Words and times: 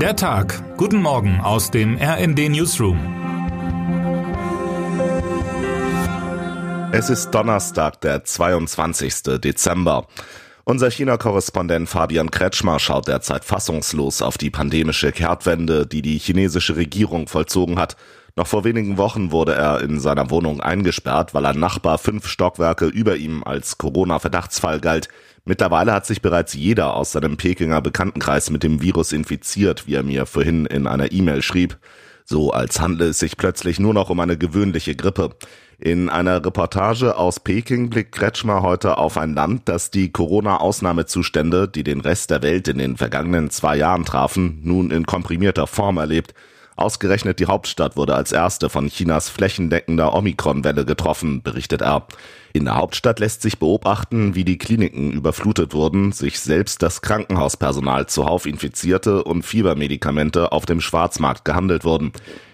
Der 0.00 0.14
Tag. 0.14 0.76
Guten 0.76 1.00
Morgen 1.00 1.40
aus 1.40 1.70
dem 1.70 1.96
RND 1.96 2.50
Newsroom. 2.50 2.98
Es 6.92 7.08
ist 7.08 7.30
Donnerstag, 7.30 8.02
der 8.02 8.22
22. 8.22 9.40
Dezember. 9.40 10.06
Unser 10.64 10.90
China-Korrespondent 10.90 11.88
Fabian 11.88 12.30
Kretschmer 12.30 12.78
schaut 12.78 13.08
derzeit 13.08 13.46
fassungslos 13.46 14.20
auf 14.20 14.36
die 14.36 14.50
pandemische 14.50 15.12
Kehrtwende, 15.12 15.86
die 15.86 16.02
die 16.02 16.18
chinesische 16.18 16.76
Regierung 16.76 17.26
vollzogen 17.26 17.78
hat. 17.78 17.96
Noch 18.36 18.46
vor 18.46 18.64
wenigen 18.64 18.98
Wochen 18.98 19.32
wurde 19.32 19.54
er 19.54 19.80
in 19.80 19.98
seiner 19.98 20.28
Wohnung 20.28 20.60
eingesperrt, 20.60 21.32
weil 21.32 21.46
ein 21.46 21.58
Nachbar 21.58 21.96
fünf 21.96 22.28
Stockwerke 22.28 22.84
über 22.84 23.16
ihm 23.16 23.42
als 23.44 23.78
Corona-Verdachtsfall 23.78 24.78
galt. 24.80 25.08
Mittlerweile 25.48 25.92
hat 25.92 26.06
sich 26.06 26.22
bereits 26.22 26.54
jeder 26.54 26.94
aus 26.94 27.12
seinem 27.12 27.36
Pekinger 27.36 27.80
Bekanntenkreis 27.80 28.50
mit 28.50 28.64
dem 28.64 28.82
Virus 28.82 29.12
infiziert, 29.12 29.86
wie 29.86 29.94
er 29.94 30.02
mir 30.02 30.26
vorhin 30.26 30.66
in 30.66 30.88
einer 30.88 31.12
E-Mail 31.12 31.40
schrieb. 31.40 31.78
So 32.24 32.50
als 32.50 32.80
handle 32.80 33.06
es 33.06 33.20
sich 33.20 33.36
plötzlich 33.36 33.78
nur 33.78 33.94
noch 33.94 34.10
um 34.10 34.18
eine 34.18 34.36
gewöhnliche 34.36 34.96
Grippe. 34.96 35.36
In 35.78 36.08
einer 36.08 36.44
Reportage 36.44 37.16
aus 37.16 37.38
Peking 37.38 37.90
blickt 37.90 38.10
Kretschmer 38.10 38.62
heute 38.62 38.98
auf 38.98 39.16
ein 39.16 39.34
Land, 39.34 39.68
das 39.68 39.92
die 39.92 40.10
Corona-Ausnahmezustände, 40.10 41.68
die 41.68 41.84
den 41.84 42.00
Rest 42.00 42.30
der 42.30 42.42
Welt 42.42 42.66
in 42.66 42.78
den 42.78 42.96
vergangenen 42.96 43.50
zwei 43.50 43.76
Jahren 43.76 44.04
trafen, 44.04 44.58
nun 44.64 44.90
in 44.90 45.06
komprimierter 45.06 45.68
Form 45.68 45.98
erlebt. 45.98 46.34
Ausgerechnet 46.76 47.40
die 47.40 47.46
Hauptstadt 47.46 47.96
wurde 47.96 48.14
als 48.14 48.32
erste 48.32 48.68
von 48.68 48.88
Chinas 48.88 49.30
flächendeckender 49.30 50.14
Omikron-Welle 50.14 50.84
getroffen, 50.84 51.42
berichtet 51.42 51.80
er. 51.80 52.06
In 52.52 52.66
der 52.66 52.76
Hauptstadt 52.76 53.18
lässt 53.18 53.40
sich 53.40 53.58
beobachten, 53.58 54.34
wie 54.34 54.44
die 54.44 54.58
Kliniken 54.58 55.10
überflutet 55.10 55.72
wurden, 55.72 56.12
sich 56.12 56.38
selbst 56.38 56.82
das 56.82 57.00
Krankenhauspersonal 57.00 58.06
zuhauf 58.06 58.44
infizierte 58.44 59.24
und 59.24 59.42
Fiebermedikamente 59.42 60.52
auf 60.52 60.66
dem 60.66 60.82
Schwarzmarkt 60.82 61.46
gehandelt 61.46 61.84
wurden. 61.84 62.12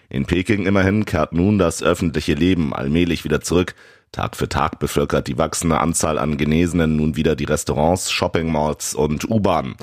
In 0.08 0.24
Peking 0.26 0.66
immerhin 0.66 1.04
kehrt 1.04 1.32
nun 1.32 1.58
das 1.58 1.82
öffentliche 1.82 2.34
Leben 2.34 2.72
allmählich 2.72 3.24
wieder 3.24 3.40
zurück. 3.40 3.74
Tag 4.12 4.36
für 4.36 4.48
Tag 4.48 4.78
bevölkert 4.78 5.26
die 5.26 5.38
wachsende 5.38 5.80
Anzahl 5.80 6.18
an 6.18 6.36
Genesenen 6.36 6.96
nun 6.96 7.16
wieder 7.16 7.34
die 7.34 7.44
Restaurants, 7.44 8.12
Shoppingmalls 8.12 8.94
und 8.94 9.28
U-Bahnen. 9.28 9.74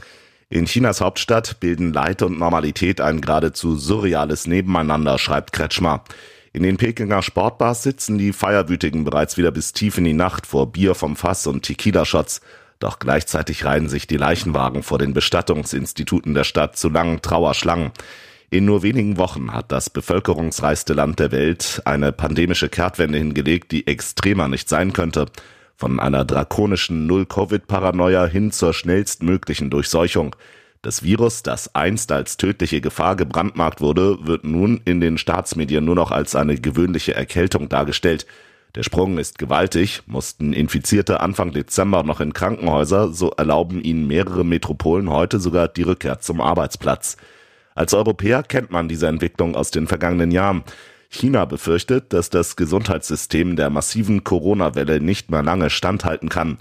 In 0.52 0.66
Chinas 0.66 1.00
Hauptstadt 1.00 1.60
bilden 1.60 1.94
Leid 1.94 2.24
und 2.24 2.40
Normalität 2.40 3.02
ein 3.02 3.22
geradezu 3.22 3.76
surreales 3.76 4.48
Nebeneinander, 4.48 5.20
schreibt 5.20 5.54
Kretschmer. 5.54 6.04
In 6.54 6.64
den 6.64 6.78
Pekinger 6.78 7.22
Sportbars 7.22 7.84
sitzen 7.84 8.18
die 8.18 8.34
Feierwütigen 8.34 9.04
bereits 9.04 9.38
wieder 9.38 9.52
bis 9.52 9.74
tief 9.74 10.00
in 10.00 10.06
die 10.06 10.14
Nacht 10.14 10.48
vor 10.48 10.72
Bier 10.72 10.96
vom 10.96 11.16
Fass 11.16 11.46
und 11.46 11.62
Tequila-Shots. 11.62 12.42
Doch 12.80 12.98
gleichzeitig 12.98 13.64
reihen 13.64 13.90
sich 13.90 14.08
die 14.08 14.18
Leichenwagen 14.18 14.82
vor 14.82 14.98
den 14.98 15.14
Bestattungsinstituten 15.14 16.34
der 16.34 16.46
Stadt 16.46 16.78
zu 16.78 16.90
langen 16.90 17.22
Trauerschlangen. 17.22 17.92
In 18.50 18.66
nur 18.66 18.82
wenigen 18.82 19.18
Wochen 19.18 19.54
hat 19.54 19.72
das 19.72 19.92
bevölkerungsreichste 19.92 20.96
Land 20.96 21.20
der 21.20 21.32
Welt 21.32 21.84
eine 21.86 22.12
pandemische 22.12 22.70
Kehrtwende 22.70 23.20
hingelegt, 23.20 23.72
die 23.72 23.86
extremer 23.86 24.48
nicht 24.48 24.68
sein 24.68 24.94
könnte. 24.94 25.28
Von 25.80 26.02
einer 26.02 26.26
drakonischen 26.26 27.08
Null-Covid-Paranoia 27.08 28.26
hin 28.26 28.52
zur 28.52 28.74
schnellstmöglichen 28.74 29.70
Durchseuchung. 29.70 30.36
Das 30.82 31.04
Virus, 31.04 31.42
das 31.42 31.74
einst 31.74 32.12
als 32.12 32.36
tödliche 32.36 32.82
Gefahr 32.82 33.16
gebrandmarkt 33.16 33.80
wurde, 33.80 34.18
wird 34.28 34.44
nun 34.44 34.82
in 34.84 35.00
den 35.00 35.18
Staatsmedien 35.18 35.86
nur 35.86 35.96
noch 35.96 36.12
als 36.12 36.36
eine 36.36 36.58
gewöhnliche 36.58 37.16
Erkältung 37.16 37.70
dargestellt. 37.70 38.28
Der 38.76 38.84
Sprung 38.84 39.18
ist 39.18 39.40
gewaltig, 39.40 40.02
mussten 40.06 40.52
Infizierte 40.52 41.22
Anfang 41.22 41.54
Dezember 41.54 42.04
noch 42.04 42.20
in 42.20 42.34
Krankenhäuser, 42.34 43.14
so 43.14 43.32
erlauben 43.38 43.82
ihnen 43.82 44.06
mehrere 44.06 44.44
Metropolen 44.44 45.10
heute 45.10 45.40
sogar 45.40 45.70
die 45.70 45.84
Rückkehr 45.84 46.20
zum 46.20 46.42
Arbeitsplatz. 46.42 47.16
Als 47.74 47.94
Europäer 47.94 48.44
kennt 48.44 48.70
man 48.70 48.90
diese 48.90 49.08
Entwicklung 49.08 49.56
aus 49.56 49.72
den 49.72 49.88
vergangenen 49.88 50.32
Jahren. 50.32 50.66
China 51.10 51.46
befürchtet, 51.46 52.14
dass 52.14 52.30
das 52.30 52.56
Gesundheitssystem 52.56 53.56
der 53.56 53.70
massiven 53.70 54.24
Corona-Welle 54.24 55.02
nicht 55.02 55.32
mehr 55.32 55.44
lange 55.44 55.70
standhalten 55.70 56.30
kann. 56.30 56.58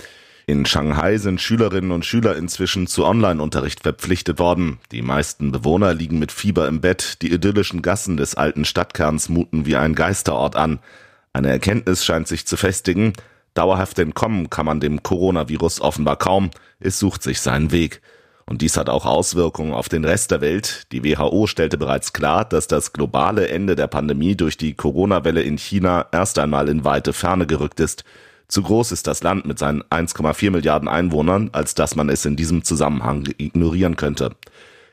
In 0.47 0.65
Shanghai 0.65 1.19
sind 1.19 1.43
Schülerinnen 1.43 1.93
und 1.93 2.07
Schüler 2.07 2.35
inzwischen 2.35 2.87
zu 2.87 3.05
Online-Unterricht 3.05 3.83
verpflichtet 3.83 4.39
worden. 4.39 4.79
Die 4.93 5.03
meisten 5.03 5.53
Bewohner 5.53 5.93
liegen 5.93 6.19
mit 6.19 6.33
Fieber 6.33 6.67
im 6.67 6.81
Bett. 6.81 7.21
Die 7.21 7.31
idyllischen 7.31 7.83
Gassen 7.83 8.17
des 8.17 8.35
alten 8.35 8.65
Stadtkerns 8.65 9.29
muten 9.29 9.67
wie 9.67 9.77
ein 9.77 9.95
Geisterort 9.95 10.57
an. 10.57 10.79
Eine 11.35 11.51
Erkenntnis 11.51 12.03
scheint 12.03 12.27
sich 12.27 12.47
zu 12.47 12.57
festigen. 12.57 13.13
Dauerhaft 13.53 13.99
entkommen 13.99 14.49
kann 14.49 14.65
man 14.65 14.81
dem 14.81 15.03
Coronavirus 15.03 15.83
offenbar 15.83 16.17
kaum. 16.17 16.51
Es 16.81 16.99
sucht 16.99 17.23
sich 17.23 17.43
seinen 17.43 17.71
Weg. 17.71 18.01
Und 18.49 18.63
dies 18.63 18.79
hat 18.79 18.89
auch 18.89 19.05
Auswirkungen 19.05 19.75
auf 19.75 19.91
den 19.91 20.07
Rest 20.07 20.31
der 20.31 20.41
Welt. 20.41 20.85
Die 20.91 21.05
WHO 21.05 21.47
stellte 21.47 21.77
bereits 21.77 22.15
klar, 22.15 22.47
dass 22.47 22.67
das 22.67 22.95
globale 22.95 23.49
Ende 23.49 23.77
der 23.77 23.89
Pandemie 23.89 24.37
durch 24.37 24.57
die 24.57 24.73
Corona-Welle 24.73 25.43
in 25.43 25.59
China 25.59 26.07
erst 26.13 26.39
einmal 26.39 26.71
in 26.71 26.83
weite 26.83 27.13
Ferne 27.13 27.47
gerückt 27.47 27.79
ist. 27.79 28.05
Zu 28.49 28.63
groß 28.63 28.93
ist 28.93 29.07
das 29.07 29.23
Land 29.23 29.45
mit 29.45 29.59
seinen 29.59 29.83
1,4 29.83 30.51
Milliarden 30.51 30.89
Einwohnern, 30.89 31.51
als 31.53 31.75
dass 31.75 31.95
man 31.95 32.09
es 32.09 32.25
in 32.25 32.37
diesem 32.37 32.65
Zusammenhang 32.65 33.29
ignorieren 33.37 33.97
könnte. 33.97 34.31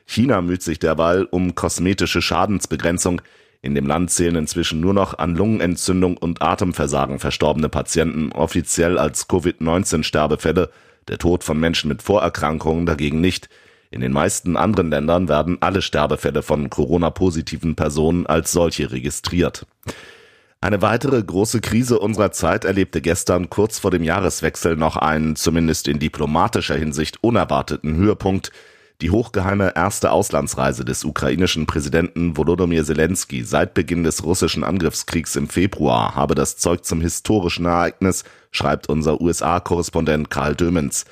China 0.04 0.42
müht 0.42 0.62
sich 0.62 0.78
derweil 0.78 1.24
um 1.24 1.54
kosmetische 1.54 2.20
Schadensbegrenzung. 2.20 3.22
In 3.62 3.74
dem 3.74 3.86
Land 3.86 4.10
zählen 4.10 4.36
inzwischen 4.36 4.80
nur 4.80 4.92
noch 4.92 5.16
an 5.18 5.34
Lungenentzündung 5.34 6.18
und 6.18 6.42
Atemversagen 6.42 7.18
verstorbene 7.18 7.70
Patienten 7.70 8.32
offiziell 8.32 8.98
als 8.98 9.28
Covid-19-Sterbefälle 9.28 10.70
der 11.08 11.18
Tod 11.18 11.44
von 11.44 11.58
Menschen 11.58 11.88
mit 11.88 12.02
Vorerkrankungen 12.02 12.86
dagegen 12.86 13.20
nicht. 13.20 13.48
In 13.90 14.00
den 14.00 14.12
meisten 14.12 14.56
anderen 14.56 14.90
Ländern 14.90 15.28
werden 15.28 15.58
alle 15.60 15.80
Sterbefälle 15.80 16.42
von 16.42 16.70
Corona-positiven 16.70 17.76
Personen 17.76 18.26
als 18.26 18.52
solche 18.52 18.90
registriert. 18.90 19.66
Eine 20.60 20.82
weitere 20.82 21.22
große 21.22 21.60
Krise 21.60 21.98
unserer 21.98 22.32
Zeit 22.32 22.64
erlebte 22.64 23.00
gestern 23.00 23.50
kurz 23.50 23.78
vor 23.78 23.90
dem 23.90 24.02
Jahreswechsel 24.02 24.76
noch 24.76 24.96
einen, 24.96 25.36
zumindest 25.36 25.86
in 25.86 25.98
diplomatischer 25.98 26.74
Hinsicht, 26.74 27.22
unerwarteten 27.22 27.94
Höhepunkt. 27.94 28.50
Die 29.02 29.10
hochgeheime 29.10 29.74
erste 29.76 30.10
Auslandsreise 30.10 30.82
des 30.82 31.04
ukrainischen 31.04 31.66
Präsidenten 31.66 32.38
Volodymyr 32.38 32.82
Zelensky 32.82 33.44
seit 33.44 33.74
Beginn 33.74 34.04
des 34.04 34.24
russischen 34.24 34.64
Angriffskriegs 34.64 35.36
im 35.36 35.50
Februar 35.50 36.14
habe 36.14 36.34
das 36.34 36.56
Zeug 36.56 36.82
zum 36.86 37.02
historischen 37.02 37.66
Ereignis, 37.66 38.24
schreibt 38.52 38.88
unser 38.88 39.20
USA-Korrespondent 39.20 40.30
Karl 40.30 40.54
Dömens. 40.54 41.04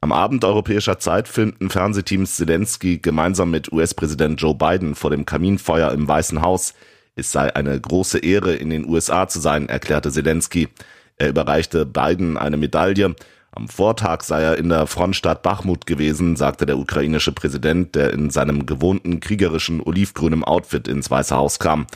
Am 0.00 0.10
Abend 0.10 0.44
europäischer 0.44 0.98
Zeit 0.98 1.28
filmten 1.28 1.70
Fernsehteams 1.70 2.34
Zelensky 2.34 2.98
gemeinsam 2.98 3.52
mit 3.52 3.70
US-Präsident 3.70 4.40
Joe 4.40 4.56
Biden 4.56 4.96
vor 4.96 5.10
dem 5.10 5.24
Kaminfeuer 5.24 5.92
im 5.92 6.08
Weißen 6.08 6.42
Haus. 6.42 6.74
Es 7.14 7.30
sei 7.30 7.54
eine 7.54 7.80
große 7.80 8.18
Ehre, 8.18 8.56
in 8.56 8.70
den 8.70 8.88
USA 8.88 9.28
zu 9.28 9.38
sein, 9.38 9.68
erklärte 9.68 10.10
Zelensky. 10.10 10.68
Er 11.16 11.28
überreichte 11.28 11.86
Biden 11.86 12.36
eine 12.36 12.56
Medaille. 12.56 13.14
Am 13.52 13.68
Vortag 13.68 14.22
sei 14.22 14.42
er 14.42 14.58
in 14.58 14.68
der 14.68 14.86
Frontstadt 14.86 15.42
Bachmut 15.42 15.84
gewesen, 15.84 16.36
sagte 16.36 16.66
der 16.66 16.78
ukrainische 16.78 17.32
Präsident, 17.32 17.96
der 17.96 18.12
in 18.12 18.30
seinem 18.30 18.64
gewohnten 18.64 19.18
kriegerischen 19.18 19.80
olivgrünen 19.80 20.44
Outfit 20.44 20.86
ins 20.86 21.10
Weiße 21.10 21.34
Haus 21.34 21.58
kam. 21.58 21.86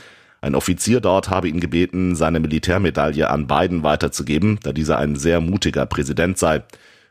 Ein 0.41 0.57
Offizier 0.57 1.01
dort 1.01 1.31
habe 1.31 1.49
ihn 1.49 1.61
gebeten, 1.61 2.17
seine 2.17 2.41
Militärmedaille 2.41 3.31
an 3.31 3.47
Biden 3.47 3.85
weiterzugeben, 3.85 4.59
da 4.65 4.73
dieser 4.73 4.99
ein 4.99 5.15
sehr 5.15 5.41
mutiger 5.41 5.87
Präsident 5.87 6.39
sei. 6.39 6.65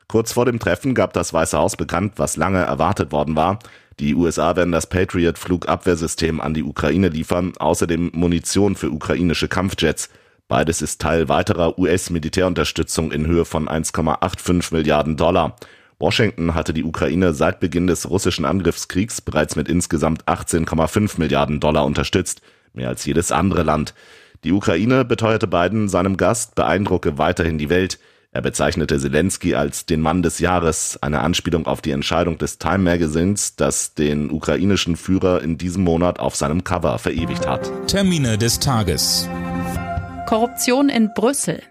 Kurz 0.08 0.34
vor 0.34 0.46
dem 0.46 0.60
Treffen 0.60 0.94
gab 0.94 1.14
das 1.14 1.34
Weiße 1.34 1.58
Haus 1.58 1.78
bekannt, 1.78 2.14
was 2.18 2.36
lange 2.36 2.60
erwartet 2.60 3.14
worden 3.14 3.38
war. 3.38 3.60
Die 4.00 4.14
USA 4.14 4.58
werden 4.58 4.74
das 4.74 4.88
Patriot 4.88 5.38
Flugabwehrsystem 5.38 6.42
an 6.42 6.54
die 6.54 6.64
Ukraine 6.64 7.08
liefern, 7.08 7.54
außerdem 7.58 8.12
Munition 8.14 8.76
für 8.76 8.92
ukrainische 8.92 9.48
Kampfjets. 9.48 10.10
Beides 10.54 10.84
ist 10.84 11.02
Teil 11.02 11.30
weiterer 11.30 11.80
US-Militärunterstützung 11.80 13.12
in 13.12 13.26
Höhe 13.26 13.44
von 13.44 13.68
1,85 13.68 14.72
Milliarden 14.72 15.18
Dollar. 15.18 15.56
Washington 15.98 16.54
hatte 16.54 16.76
die 16.76 16.84
Ukraine 16.84 17.34
seit 17.34 17.60
Beginn 17.60 17.88
des 17.88 18.08
russischen 18.08 18.46
Angriffskriegs 18.46 19.20
bereits 19.22 19.56
mit 19.56 19.68
insgesamt 19.68 20.26
18,5 20.26 21.18
Milliarden 21.18 21.60
Dollar 21.60 21.86
unterstützt, 21.86 22.44
mehr 22.72 22.90
als 22.90 23.04
jedes 23.04 23.32
andere 23.32 23.64
Land. 23.64 23.96
Die 24.44 24.52
Ukraine 24.52 25.04
beteuerte 25.06 25.48
Biden 25.48 25.90
seinem 25.90 26.18
Gast, 26.18 26.54
beeindrucke 26.54 27.18
weiterhin 27.18 27.58
die 27.58 27.72
Welt. 27.72 27.98
Er 28.32 28.44
bezeichnete 28.44 29.00
Zelensky 29.00 29.56
als 29.56 29.88
den 29.88 30.02
Mann 30.02 30.22
des 30.22 30.38
Jahres, 30.38 31.00
eine 31.02 31.22
Anspielung 31.22 31.66
auf 31.66 31.82
die 31.82 31.90
Entscheidung 31.90 32.38
des 32.38 32.60
Time 32.60 32.78
Magazins, 32.78 33.56
das 33.56 33.96
den 33.96 34.30
ukrainischen 34.30 34.98
Führer 34.98 35.42
in 35.42 35.58
diesem 35.58 35.84
Monat 35.84 36.20
auf 36.20 36.36
seinem 36.36 36.64
Cover 36.64 37.00
verewigt 37.00 37.48
hat. 37.48 37.72
Termine 37.88 38.38
des 38.38 38.60
Tages. 38.60 39.28
Korruption 40.26 40.90
in 40.90 41.14
Brüssel. 41.14 41.62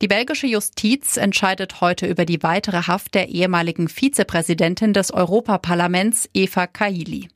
Die 0.00 0.08
belgische 0.08 0.46
Justiz 0.46 1.18
entscheidet 1.18 1.82
heute 1.82 2.06
über 2.06 2.24
die 2.24 2.42
weitere 2.42 2.86
Haft 2.86 3.14
der 3.14 3.28
ehemaligen 3.28 3.88
Vizepräsidentin 3.88 4.94
des 4.94 5.12
Europaparlaments 5.12 6.28
Eva 6.32 6.66
Kaili. 6.66 7.28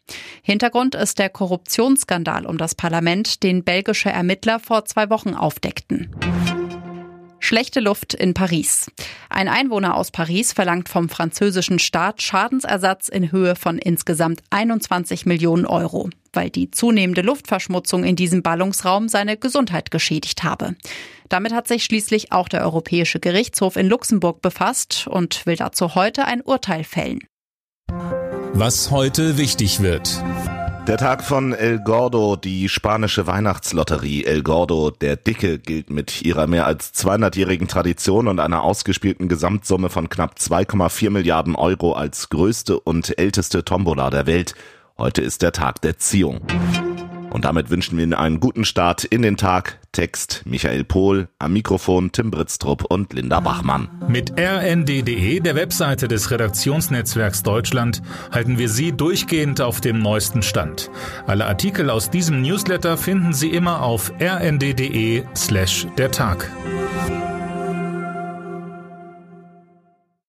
Hintergrund 0.43 0.95
ist 0.95 1.19
der 1.19 1.29
Korruptionsskandal 1.29 2.47
um 2.47 2.57
das 2.57 2.75
Parlament, 2.75 3.43
den 3.43 3.63
belgische 3.63 4.09
Ermittler 4.09 4.59
vor 4.59 4.87
zwei 4.87 5.11
Wochen 5.11 5.35
aufdeckten. 5.35 6.11
Schlechte 7.45 7.81
Luft 7.81 8.15
in 8.15 8.33
Paris. 8.33 8.91
Ein 9.29 9.49
Einwohner 9.49 9.97
aus 9.97 10.11
Paris 10.11 10.55
verlangt 10.55 10.89
vom 10.89 11.11
französischen 11.11 11.79
Staat 11.79 12.23
Schadensersatz 12.23 13.11
in 13.11 13.33
Höhe 13.33 13.55
von 13.55 13.77
insgesamt 13.77 14.43
21 14.49 15.27
Millionen 15.27 15.67
Euro, 15.67 16.09
weil 16.33 16.49
die 16.49 16.71
zunehmende 16.71 17.21
Luftverschmutzung 17.21 18.03
in 18.03 18.17
diesem 18.17 18.43
Ballungsraum 18.43 19.11
seine 19.11 19.37
Gesundheit 19.37 19.91
geschädigt 19.91 20.43
habe. 20.43 20.75
Damit 21.29 21.53
hat 21.53 21.69
sich 21.69 21.85
schließlich 21.85 22.33
auch 22.33 22.49
der 22.49 22.63
Europäische 22.63 23.21
Gerichtshof 23.21 23.77
in 23.77 23.89
Luxemburg 23.89 24.41
befasst 24.41 25.07
und 25.07 25.45
will 25.45 25.57
dazu 25.57 25.95
heute 25.95 26.25
ein 26.25 26.41
Urteil 26.41 26.83
fällen. 26.83 27.19
Was 28.55 28.91
heute 28.91 29.37
wichtig 29.37 29.83
wird. 29.83 30.25
Der 30.87 30.99
Tag 30.99 31.25
von 31.25 31.55
El 31.55 31.79
Gordo, 31.79 32.37
die 32.37 32.69
spanische 32.69 33.27
Weihnachtslotterie 33.27 34.25
El 34.25 34.43
Gordo, 34.43 34.91
der 34.91 35.17
Dicke, 35.17 35.59
gilt 35.59 35.89
mit 35.89 36.21
ihrer 36.21 36.47
mehr 36.47 36.67
als 36.67 36.93
200-jährigen 36.93 37.69
Tradition 37.69 38.29
und 38.29 38.39
einer 38.39 38.63
ausgespielten 38.63 39.29
Gesamtsumme 39.29 39.89
von 39.89 40.11
knapp 40.11 40.35
2,4 40.39 41.09
Milliarden 41.09 41.57
Euro 41.57 41.95
als 41.95 42.29
größte 42.29 42.79
und 42.79 43.19
älteste 43.19 43.65
Tombola 43.65 44.11
der 44.11 44.27
Welt. 44.27 44.55
Heute 44.99 45.23
ist 45.23 45.41
der 45.41 45.53
Tag 45.53 45.81
der 45.81 45.97
Ziehung. 45.97 46.43
Und 47.35 47.45
damit 47.45 47.69
wünschen 47.69 47.97
wir 47.99 48.05
Ihnen 48.05 48.15
einen 48.15 48.39
guten 48.39 48.65
Start 48.65 49.03
in 49.03 49.23
den 49.23 49.37
Tag. 49.37 49.81
Text 49.91 50.43
Michael 50.45 50.85
Pohl, 50.85 51.27
am 51.41 51.53
Mikrofon 51.53 52.13
Tim 52.13 52.31
Britztrup 52.31 52.85
und 52.85 53.13
Linda 53.13 53.41
Bachmann. 53.41 53.89
Mit 54.07 54.39
rnd.de, 54.39 55.41
der 55.41 55.57
Webseite 55.57 56.07
des 56.07 56.31
Redaktionsnetzwerks 56.31 57.43
Deutschland, 57.43 58.03
halten 58.31 58.57
wir 58.59 58.69
Sie 58.69 58.93
durchgehend 58.93 59.61
auf 59.61 59.81
dem 59.81 59.99
neuesten 59.99 60.43
Stand. 60.43 60.93
Alle 61.27 61.47
Artikel 61.47 61.91
aus 61.91 62.09
diesem 62.09 62.41
Newsletter 62.41 62.97
finden 62.97 63.33
Sie 63.33 63.51
immer 63.51 63.83
auf 63.83 64.13
rnd.de 64.21 65.25
slash 65.35 65.89
der 65.99 66.13
Tag. 66.13 66.49